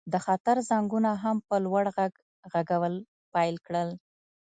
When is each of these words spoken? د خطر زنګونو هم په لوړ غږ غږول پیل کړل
د 0.11 0.13
خطر 0.25 0.57
زنګونو 0.69 1.11
هم 1.23 1.37
په 1.47 1.55
لوړ 1.65 1.83
غږ 1.97 2.13
غږول 2.51 2.93
پیل 3.33 3.55
کړل 3.65 3.89